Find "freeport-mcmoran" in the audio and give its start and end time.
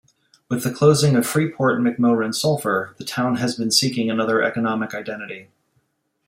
1.27-2.33